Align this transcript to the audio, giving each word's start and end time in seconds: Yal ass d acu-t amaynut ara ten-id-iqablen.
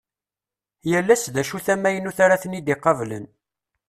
Yal 0.89 1.09
ass 1.13 1.25
d 1.33 1.35
acu-t 1.41 1.67
amaynut 1.73 2.17
ara 2.25 2.41
ten-id-iqablen. 2.41 3.25